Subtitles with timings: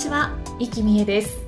[0.00, 1.38] ちは、生きみえです。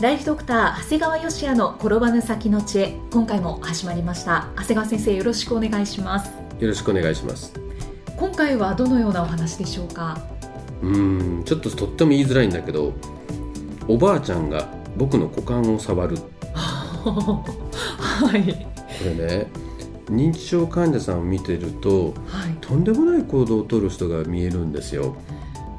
[0.00, 4.48] ライフドクター長谷川芳也の転ばぬ先の知恵今回も始まりました。
[4.56, 6.30] 長谷川先生よろしくお願いします。
[6.58, 7.52] よろしくお願いします。
[8.18, 10.18] 今回はどのようなお話でしょうか？
[10.82, 12.92] うーんちょっととっても言いづらいんだけど
[13.88, 16.18] おばあちゃんが僕の股間を触る。
[17.04, 17.10] こ
[18.26, 18.66] はい。
[19.04, 19.46] れね
[20.10, 22.56] 認知症患者さんを見てるとはい。
[22.60, 25.16] とんでもない行動をとる人が見えるんですよ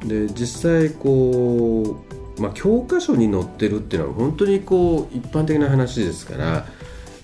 [0.07, 2.03] で実際こ
[2.37, 6.65] う、まあ、教科書に載ってるっていうのは本当にこう一般的な話ですからや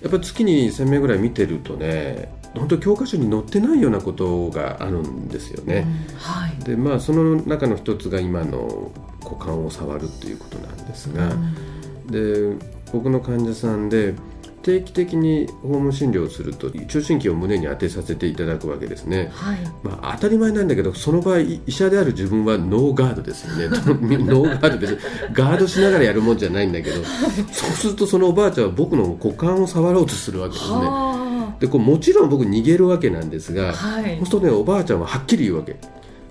[0.08, 5.88] っぱり月に1000名ぐらい見てるとね本当教科書に載ってないようなことがあるんですよね。
[6.12, 8.92] うんはいでまあその中の一つが今の
[9.24, 11.32] 股間を触るっていうことなんですが、
[12.06, 12.56] で
[12.92, 14.14] 僕の患者さんで
[14.64, 19.30] 定期的に訪問診療をすると聴診器を胸に当てさせていただくわけですね。
[19.34, 19.58] はい。
[19.84, 23.70] まあ、当たり前なんだけどその場合い医者である自分はノーガードですよね。
[23.70, 24.98] ノーガードです。
[25.34, 27.04] ガードしながらやるもんじゃないんだけど
[27.52, 30.76] そうするとそのおばあちゃんは僕の股間を触ろうとするわけですね。
[30.78, 34.18] はでこうもちろん僕逃げるわけなんですあが、はい。
[34.18, 35.76] そうするとねおばあちゃんははっきり言うわけ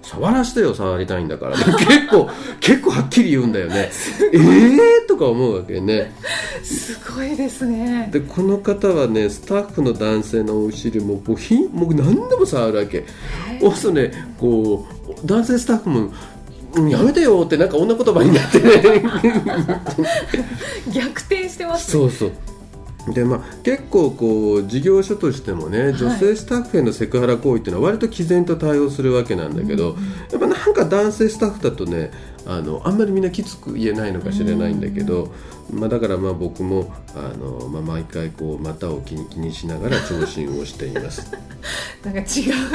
[0.03, 2.29] 触らせてよ触りたいんだから 結構
[2.61, 3.91] 結構はっきり言うんだよね。
[4.33, 6.13] ええー、とか思うわけね。
[6.63, 8.09] すごいですね。
[8.13, 13.05] でこの方はねスタッフの男性のお尻ももうひもう何でも触るわけ。
[13.61, 16.11] そうするとねこう男性スタッフも
[16.75, 19.05] うんやめてよってなんか女言葉になってね。
[20.93, 22.33] 逆転してますそうそう
[23.09, 29.97] でまあ、結構こう事業所としてもね女性スタッフへのセクハラ行為っていうのは割と毅然と対応するわけなんだけど、
[30.31, 32.13] やっぱなんか男性スタッフだとね
[32.47, 35.33] あのあんまりみんなきつく言えないのかしれないんだけど、
[35.73, 41.33] まあ、だからまあ僕もあの、まあ、毎回こう股を気に気にしながら聴診をしています。
[42.05, 42.23] なんか違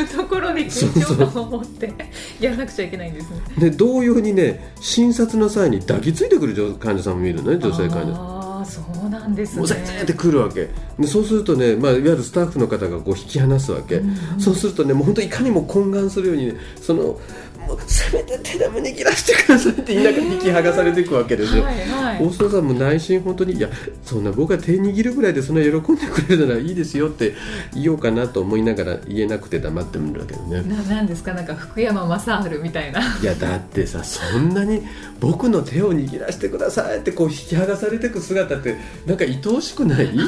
[0.04, 1.94] うところで緊張感を持って
[2.40, 3.42] やらなくちゃいけないんですね。
[3.58, 8.37] で同様にね診察の際に抱きついてくる女患者さんも見るのね女性患者さん。
[8.68, 9.60] そうなんですね。
[9.60, 10.70] もう先生って来るわけ。
[11.00, 14.02] でそうするとね、まあ、いわゆるスタッフの方がこう引き離すわけ、
[14.40, 17.20] そうするとねもう本当いかにも懇願するように、ね、その
[17.68, 21.64] もうせめて手でも握らせてくださいって言いながら引き剥がされていくわけですよ。
[21.64, 22.18] はいはい。
[22.24, 23.70] 大須さんも内心本当にいや
[24.04, 27.34] そんな僕が手握るぐらいでそんな喜んでくれるならいいですよって
[27.74, 30.62] 言おうかなと思いながら言えなくて黙ってみるわけどね。
[30.64, 31.34] ななんですか？
[31.34, 33.02] なんか福山雅治みたいな。
[33.22, 34.82] いやだってさそんなに
[35.20, 40.08] 僕の手を握らせてくださいってこう引き剥がされていく姿ってなんか愛おしくない？
[40.16, 40.24] で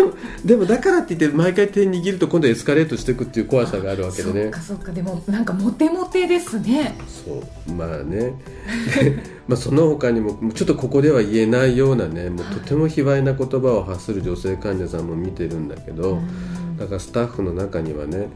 [0.00, 0.12] も
[0.44, 6.65] でもだからって言って毎回手握ると今度エスカレートしていくっていう怖さがあるわけでそっねかそっかでもなんかモテモテですね
[7.06, 7.72] そう。
[7.72, 8.18] まあね。
[8.20, 8.34] で
[9.46, 16.18] まあその他にもちょっとここでは言えないようなねもうとても卑猥な言葉を発する女性患者さんも見てるんだけど、
[16.78, 18.28] だからスタッフの中にはね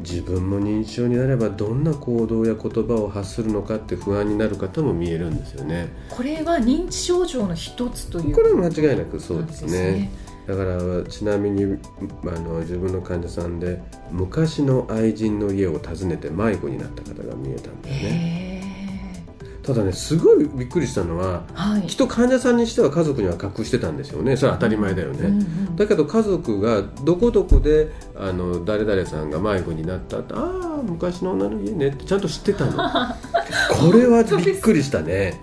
[0.00, 5.88] 自分も認知症になればどんな行動や言葉を発するのかって不安になる方も見えるんですよね。
[6.10, 10.10] これは認知症状の一つというこれは間違いなくそうですね。
[10.46, 18.00] だからちなみにあの自分の患者さんで昔の愛人の家を訪ねて迷子になった方が見えたんだよね。
[18.02, 18.46] へ
[19.66, 21.82] ただねすごいびっくりしたのはーはい。
[21.88, 24.36] きっと患者さんにしては家族には隠してたんですよね。
[24.36, 25.18] それは当たり前だよね。
[25.26, 32.72] うんうんだけど家族がどこどこであの誰々さんが迷子になったってああ昔の女の家ねってちゃんと知ってたの。
[33.90, 35.40] これはびっくりしたね。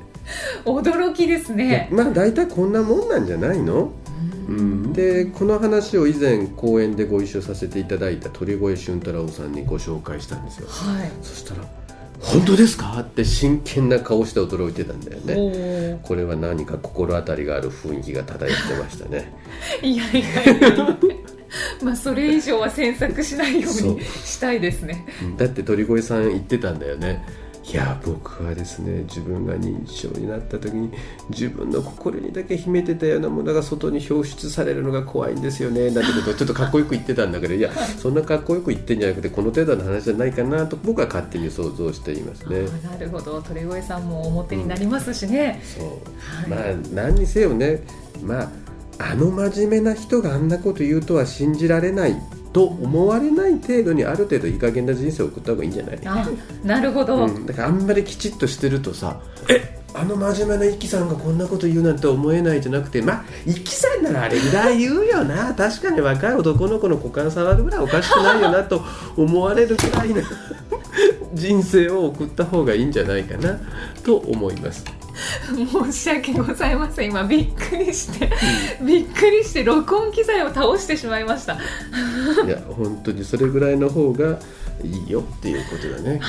[0.66, 1.90] 驚きですね。
[1.92, 3.92] まあ大体こんなもんなんじゃないの、うん、
[4.94, 10.68] でこの話を以前講演でご一緒させていただいた鳥越俊太郎さんにご紹介したんですよ。
[10.70, 11.12] はい。
[11.22, 11.62] そしたら
[12.20, 16.00] 「本当ですか?」って真剣な顔して驚いてたんだよね。
[16.04, 19.34] これは何か心当たりがある雰囲気が漂ってましたね。
[19.82, 20.68] いやいやいや。
[20.70, 20.98] いや
[21.84, 25.06] まあそれ以上は詮索しないようにしたいですね。
[25.38, 27.24] だって鳥越さん言ってたんだよね
[27.66, 30.92] いや僕はですね自分が認知症になった時に
[31.30, 42.68] 自分の心にだけ秘めてたようなものが外に表出されるのが怖いんですよねなんてことをちょっとかっこよく言ってたんだけどいやそんなかっこよく言ってんじゃなくてこの程度の話じゃないかなと僕は勝手に想像していますね。
[42.86, 43.42] あなるほど。
[43.42, 45.88] 鳥越さんも表になりますしね、そう。
[45.88, 46.50] はい。
[46.50, 46.62] まあ
[46.94, 47.82] 何にせよね
[48.22, 48.63] まあ
[49.12, 52.16] あの真面目な人があんなこと言うとは信じられない
[52.54, 56.00] と思われない程度にある程度いい加減な人生を送った方がいいんじゃない？
[56.06, 56.28] あ
[56.64, 59.20] なるほど、うん、だからあんまりきちっとしてるとさ
[59.50, 65.54] えあの真面目なイキさんがこんなこと言うなんて思えないじゃなくてまあイキさんならあれぐらい言うよな。
[65.58, 68.82] 確かに若い男の子の股間触るぐらいおかしくないよなと
[69.18, 70.22] 思われるくらいな
[71.34, 73.60] 人生を送った方がいいんじゃないかな
[74.04, 74.84] と思います。
[75.84, 77.10] 申し訳ございません。
[77.10, 78.32] 今びっくりして、
[78.82, 81.54] びっくりして録音機材を倒してしまいました。
[81.54, 84.40] いや本当にそれぐらいの方が
[84.84, 86.22] いいよっていうことだね。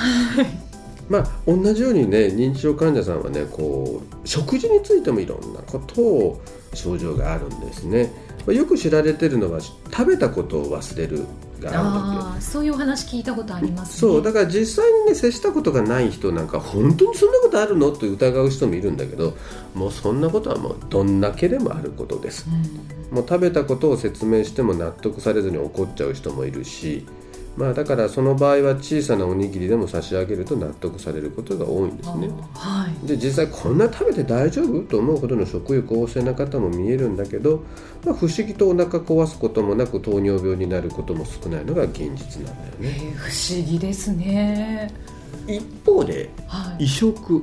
[1.08, 6.42] まあ同じようにね認知症患者さんはねこう食事についてもいろんなことを
[6.72, 8.10] 症状があるんですね。
[8.46, 11.24] まあよく知られてるのは食べたことを忘れる
[11.60, 14.12] があるそういうお話聞いたことありますね。
[14.12, 17.90] そうだから実際にね接したことがない人なんか本当にそんなことあるの？
[17.90, 19.36] と疑う人もいるんだけど
[19.74, 22.46] もうそんなことはもうどんだけでもあることです。
[23.10, 27.06] もう食べたことを説明しても納得されずに怒っちゃう人もいるし、
[27.56, 32.28] まあ、だからその場合は小さなおにぎりでも差し上げると納得されることが多いんですね。
[32.54, 37.62] はいで実際こんな食べて大丈夫と思うほどの食欲旺盛な方も見えるんだけど、
[38.04, 42.78] まあ、不思議とお腹壊すこともなく糖尿病になることも少ないのが現実なんだよね。
[42.80, 44.92] えー不思議ですね
[45.46, 47.40] 一方ではい異食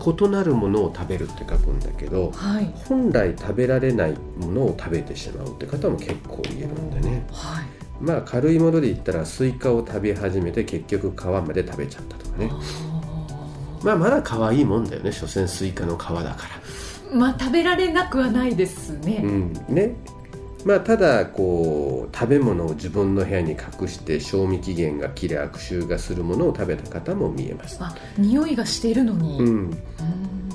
[0.00, 7.26] 異なるものを食べるって書くんだけどはい本来食べられないものを食べてしまうって方も結構いるんだね。
[7.32, 12.50] はいまあ軽いもので言ったらスイカを食べ始めて結局皮まで食べちゃったとかね。
[13.82, 17.16] まあまだ可愛いもんだよね所詮スイカの皮だから。
[17.16, 19.52] まあ食べられなくはないですね、うん。
[19.68, 19.94] ね。
[20.64, 27.78] まあただこう食べ物を自分の部屋に隠して賞味期限が切れ悪臭がするものを食べた方も見えます。
[27.80, 29.46] あ匂いがしているのに、うん。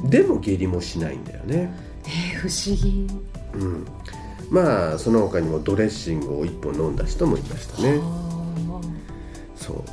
[0.03, 0.09] うん。
[0.09, 1.73] でも下痢もしないんだよね。
[2.05, 3.07] えー不思議。
[3.55, 3.85] うん
[4.49, 7.99] まあその他にもドレッシングを1本飲んだ人もいましたね。
[8.01, 8.81] あ
[9.55, 9.83] そう。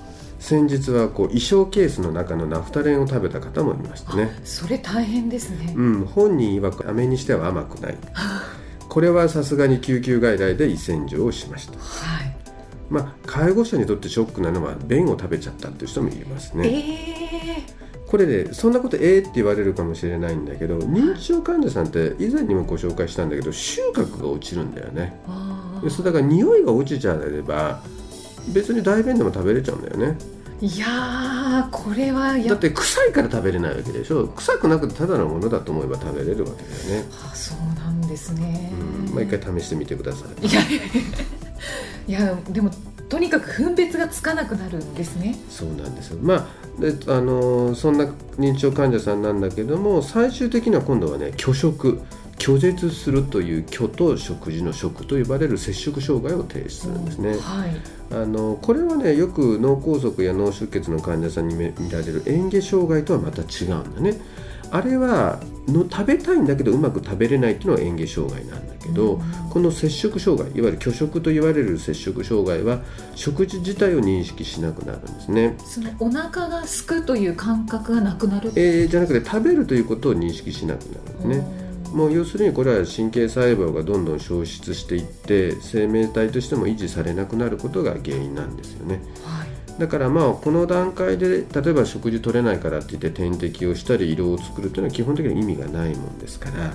[0.41, 4.25] 先日はこう衣装ケースの中のナフタレンを食べた方もいましたね。
[4.25, 7.99] ーそれ大変ですね、うん、本人曰く飴にしては甘くない。
[8.89, 11.79] これはさすがに救急外来で胃洗浄をしました。
[11.79, 12.37] はい。
[12.89, 16.69] まあ介護者にとってショックなのは便を食べちゃったっていう人もいますね。
[16.69, 25.17] えこれで、そんなことええって言われるかもしれないんだけど認知症患者さんって以前にもご紹介したんだけど収穫が落ちるんだよね。
[25.89, 27.81] それだから匂いが落ちちゃえれば
[28.53, 30.19] 別に大便でも食べれちゃうんだよね。
[30.61, 34.27] ーいやーこれはやだって臭いから食べれないわけでしょ。
[34.27, 37.09] 臭くなくてただのものだと思えば食べれるわけだよね。
[37.25, 38.73] あそうなんですね、
[39.09, 39.15] うん。
[39.15, 40.47] まあ一回試してみてください。
[40.47, 40.61] いや
[42.09, 42.71] いやでも
[43.11, 45.37] とにかく分別がつかなくなるんですね。
[45.51, 46.19] そうなんですよ。
[46.23, 46.49] ま
[46.79, 48.07] あであのーそんな
[48.39, 52.01] 認知症患者さんなんだけども最終的には今度はね拒食。
[52.41, 57.71] 拒絶するという虚と食事の食と呼ばれる摂食障害を提出するんですね、はい。
[58.13, 64.15] あのこれはねよく脳梗塞や脳出血の患者さんに見見られる嚥下障害とはまた違うんだね
[64.71, 69.51] あれはの食べたいんだけどうまく食べれないっていうのは嚥下障害なんだけど、うん。
[69.51, 72.81] この摂食障害いわゆる拒食と言われる摂食障害は
[73.15, 75.57] 食事自体を認識しなくなるんですね。
[75.65, 81.71] そのお腹がすくという感覚がなくなるえーじゃなくて食べるということを認識しなくなるんですね。
[81.93, 89.03] もう要するにこれは神経細胞がどんどん消失していって生命体としても維持されなくなることが原因なんですよね。
[89.25, 89.40] はい
[89.81, 96.75] だからまあこの段階で例えば食事取れないからって言って点滴をしたり胃ろうを作るというのは基本的に意味がないもんですから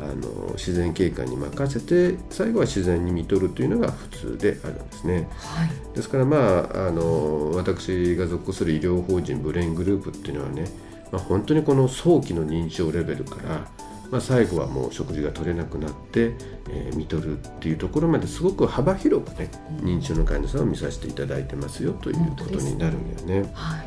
[0.00, 5.28] あの自然経過に任せて最後は自然に見とるというのが普通であるんですね。
[5.38, 6.36] はいですからま
[6.74, 10.66] ああの私が属する医療法人ブレイングループっていうのはね、
[11.10, 13.66] まあ、本当にこの早期の認知症レベルから、
[14.12, 16.34] まあ、最後はもう食事が取れなくなって、
[16.68, 19.50] えー見とるっていうところまですごく幅広くね
[19.80, 23.50] 認知症の患者さんを見させていただいてますよということになるんだよね。
[23.54, 23.86] はい。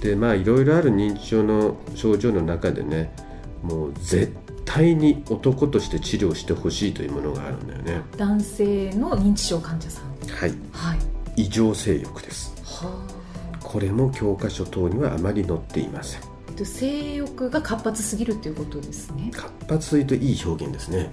[0.00, 3.12] でまあいろいろある認知症の症状の中でね
[3.62, 4.32] もう絶
[4.64, 8.02] 対に男として治療してほしいというものがあるんだよね。
[8.16, 10.04] 男性の認知症患者さん。
[10.28, 10.54] はい。
[10.72, 10.98] はい。
[11.36, 12.54] 異常性欲です。
[12.64, 13.04] は
[13.60, 16.20] これも教科書等にはあまり載っていません。
[16.22, 19.30] あえっと性欲が活発すぎるということですね。
[19.32, 21.10] 活発というといい表現ですね。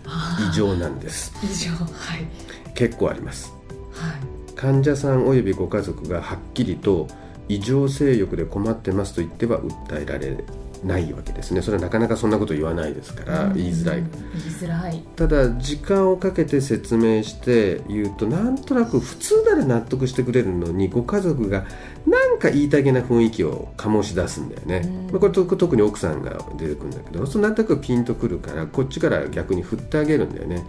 [0.51, 1.31] 異常なんです。
[1.41, 1.85] 異常は
[2.17, 2.27] い。
[2.75, 3.53] 結構あります。
[3.93, 4.53] はい。
[4.53, 7.07] 患者さんおよびご家族がはっきりと
[7.47, 10.43] 異常性欲で困ってますと言っては訴えられ
[10.83, 11.61] ないわけですね。
[11.61, 13.99] それはなかなかそんなこと言わないですから言いづらい。
[13.99, 15.03] うん言いづらい。
[15.15, 21.65] ただ時間をかけて説明して言うとなんとなく普通なら納得してくれるのにご家族が
[22.07, 25.11] なんか言いたげな雰囲気を醸し出すんだよね、うん。
[25.11, 30.65] まあこれと特に奥さんが出てくるんだけどそうなんとなくピンとくるからこっちから逆に振ってあげるんだよね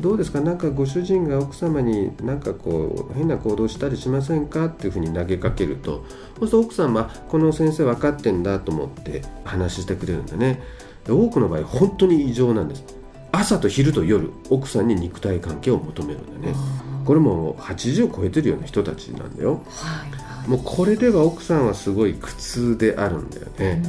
[0.00, 0.40] どうですか？
[0.40, 4.66] なんかご主人が奥様になんかこう変な行動したりしませんか？
[4.66, 6.04] っていうふうに投げかけると
[6.38, 10.60] そうすると奥様この先生分かってんだと思って話してくれるんだね。
[11.08, 12.84] 多くの場合本当に異常なんです。
[13.32, 16.54] 朝と昼と夜奥さんに肉体関係を求めるんだね。
[17.04, 23.82] これも80を超えてるような人たちなんだよ、はいはい、もうこれでは奥さんはすごい苦痛であるんだよね、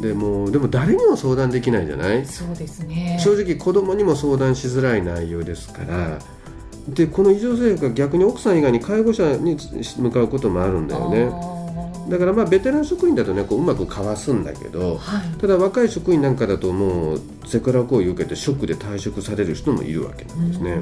[0.00, 2.26] でもでも誰にも相談できないじゃない？
[2.26, 3.18] そうですね。
[3.22, 6.18] 正直子供にも相談しづらい内容ですから。
[6.88, 9.56] でこの異常性欲が逆に奥さん以外に介護者に
[9.98, 11.30] 向かうこともあるんだよね。
[12.10, 20.80] だからまあベテラン職員だとねこううまくかわすんだけど、はい、ただ若い職員なんかだともうセクハラ行為を受けてショックで退職される人もいるわけなんですね。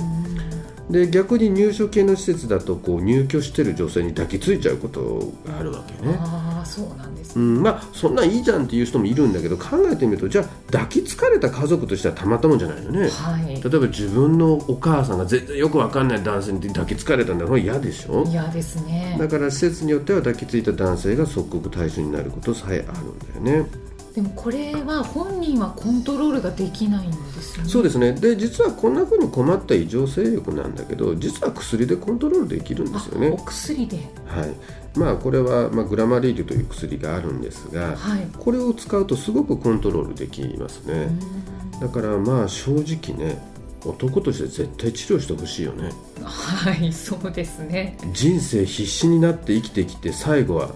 [0.91, 6.17] で逆に入所系の施設だとこう入居してる女性に抱きついちゃうことがあるわけね。
[6.19, 17.61] ああそうなんです、ね、うん、まあそんなんいいじゃんっていう人もいるんだけど考えてみるとじゃあ抱きつかれた家族としてはたまったもんじゃないよね、はい、例えば自分のお母さんが全然よくわかんない男性に抱きつかれたんだろう。
[17.61, 18.25] 嫌でしょ？
[18.29, 19.17] 嫌ですね。
[19.19, 23.05] だから施設によっては抱きついた男性が即刻対象になることさえある
[23.41, 23.69] んだよね。
[24.15, 27.69] でもこれは本人はコントロールができないんですね。
[27.69, 28.13] そうですね。
[28.13, 33.29] で実はこんな風に困った異常性欲なんだけど、実は薬でコントロールできるんですよね。
[33.31, 33.97] お薬で。
[34.27, 34.99] はい。
[34.99, 41.09] まあこれはまあグラマリールという薬があるんですが、はい、これを使うとすごくコントロールできますね。
[41.81, 43.41] だからまあ正直ね。
[43.85, 45.91] 男として絶対治療してほしいよね
[46.23, 50.75] はいそうですね人生必死になって生きてきて最後は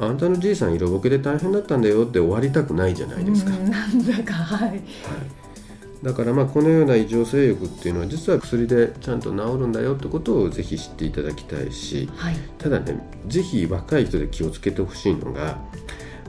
[0.00, 3.50] あんたのじいさん色ぼけで大変だったんだよって終わりたくないじゃないですか。
[3.50, 4.82] なんだかはい、はい、
[6.02, 15.58] だからまあこのような異常性欲っていうのは実は薬でちゃんと治るんだよってことをぜひ知っていただきたいし、はい、ただねぜひ若い人で気をつけてほしいのが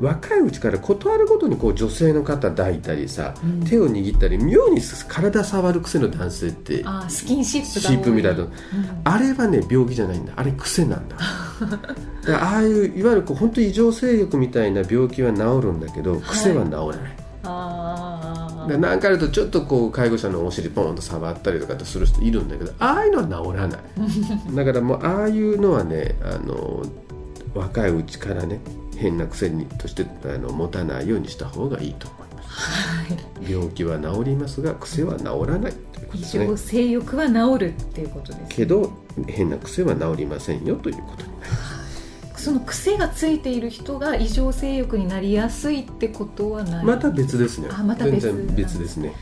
[0.01, 8.51] 若いうちから断るごとにこう女性の肩抱いたりさ、うん、手を握ったり妙に体触る癖の男性ってあスキンシップシップみたいな、うん、
[9.03, 10.33] あれはね病気じゃないんだ。
[10.35, 11.15] あれ癖なんだ
[11.69, 11.87] だか
[12.27, 17.11] らああいういわゆるこう本当に異常性欲みたいな病気は治るんだけど癖は治らない、はい、
[17.43, 23.79] あで何かあるとちょっとこう介護者のお尻ポンと触ったりとかする人いるんだけどああいうのは治らない。
[24.55, 26.83] だからもうああいうのはねあの
[27.53, 28.59] 若いうちからね
[28.95, 32.07] 変な癖にとしてあの持たないようにした方がいいと
[33.47, 36.45] 病気は治りますが癖は治らないということですね。
[36.45, 38.91] 異常性欲は治るっていうことです、ね、けど
[39.27, 41.67] 変な癖は治りませんよということになりま
[42.37, 42.43] す。
[42.43, 46.85] その癖がついている人が異常性欲になりやすいってことはない。
[46.85, 47.69] また別ですね。
[47.71, 48.21] あまた別。
[48.21, 49.13] 全然別ですね。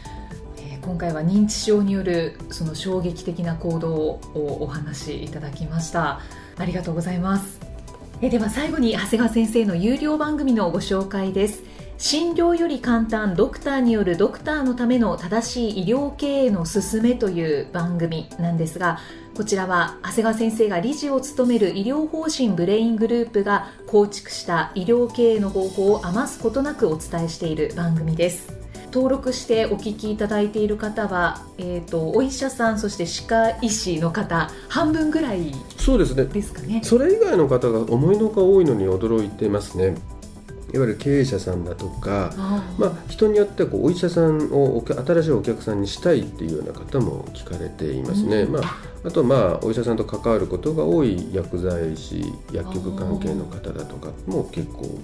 [0.81, 4.21] 今回は認知症によるその衝撃的な行動を
[4.61, 6.21] お話しいただきました。
[6.57, 7.59] ありがとうございます。
[8.21, 11.63] えでは最後に長谷川先生の有料番組のご紹介です
[12.01, 18.99] 診療より簡単ドクターによるドクターのための正しい医療経営の勧めという番組なんですが
[19.35, 28.53] こちらは長谷川先生が理事を務める医療法人ブレイングループが構築した医療経営の方法を余すことなくお伝えしている番組です。
[28.91, 35.53] 登録してお聞きいただいている方は、えーと、お医者さんそして歯科医師の方半分ぐらい
[35.99, 36.25] ですね。
[36.25, 36.81] ですかね。
[36.83, 39.95] それ以外の方が思いのほか多いのに驚いてますね。
[40.73, 42.33] いわゆる経営者さんだとか
[42.77, 48.41] まあ、人によってはこうお医者さんを新しいお客さんにしたいっていうような方も聞かれていますね。
[48.41, 54.99] うん、まああとまあお医者さんと関わることが多い薬剤師薬局関係の方だとかも結構。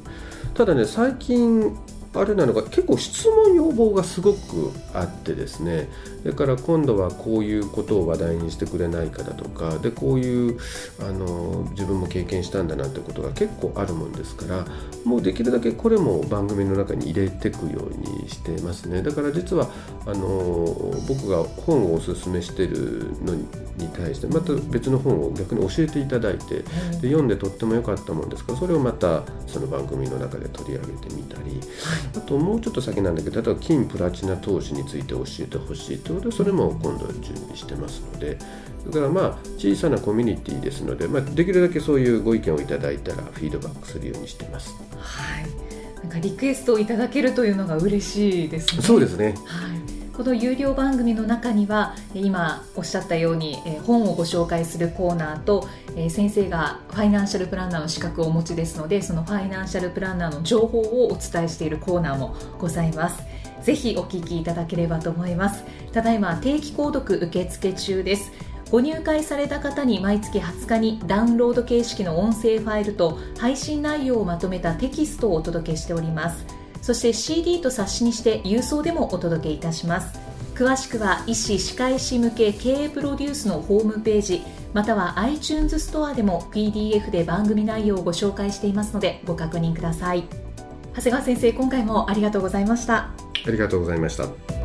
[0.54, 1.76] ただね最近
[2.22, 5.90] あれなのが結構質問要望がすごくあってですね。
[6.24, 9.78] だから今度はこういうことを話題にしてくれないかだとか。
[9.80, 10.58] でこういう
[11.00, 14.66] あの自分も経験したんだなってことが結構あるもんですから。
[15.04, 19.04] もうできるだけこれも番組の中に入れていくようにしてますね。
[19.04, 19.70] だから実は
[20.06, 23.46] あの僕が本をおすすめしてるのに
[23.94, 26.64] 対してまた別の本を逆に教えていただいてで
[27.10, 31.60] 読んでとっても良かったもんですからそれをまたその番組の中で取り上げてみたり、
[32.16, 38.38] あともうちょっと先なんだけど例えば金プラチナ投資について教えてほしいということでそれも今度準備してますので
[38.88, 44.76] だからまあ小さなコミュニティですので、まあ、できるだけそういうご意見をいただいたらフィードバックするようにしてます。
[44.98, 45.46] はい
[46.04, 48.82] なんかリクエストをいただけるというのが嬉しいですね。
[48.84, 49.34] そうですね。
[49.46, 49.75] はい。
[50.16, 55.68] この有料番組の中には今おっしゃったように本をご紹介するコーナーと
[56.10, 63.24] 先生がファイナンシャルプランナーの資格をお持ちですのでそのファイナンシャルプランナーの情報をお伝えしているコーナーもございます。
[63.62, 65.66] ぜひお聞きいただければと思います。
[65.92, 68.32] ただいま定期購読受付中です。
[68.72, 76.55] ご入会された方に毎月20日にダウンロード形式の音声ファイルと配信内容をまとめたテキストをお届けしております。
[76.86, 80.20] そして CD と冊子にして郵送でもお届けいたします。
[80.54, 90.26] 詳しくは医師・歯科医師向け経営プロデュースのホームページまたは iTunes ストアでも PDF で番組内容をご紹介していますのでご確認ください。
[90.94, 93.10] 長谷川先生今回もありがとうございました。
[93.48, 94.65] ありがとうございました。